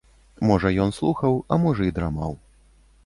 [0.51, 2.33] Можа ён слухаў, а можа і драмаў.